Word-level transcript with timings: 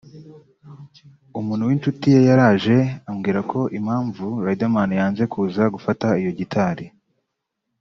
umuntu 1.39 1.63
w’inshuti 1.69 2.05
ye 2.13 2.19
yaraje 2.29 2.77
ambwira 3.09 3.39
ko 3.51 3.59
impamvu 3.77 4.25
Riderman 4.45 4.91
yanze 4.99 5.23
kuza 5.33 5.63
gufata 5.73 6.07
iyo 6.21 6.31
gitari 6.39 6.85